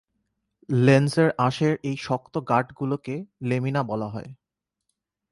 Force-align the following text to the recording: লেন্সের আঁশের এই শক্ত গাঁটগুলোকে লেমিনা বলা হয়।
লেন্সের 0.69 1.29
আঁশের 1.37 1.73
এই 1.83 1.97
শক্ত 1.97 2.33
গাঁটগুলোকে 2.49 3.15
লেমিনা 3.41 3.81
বলা 3.83 4.07
হয়। 4.07 4.29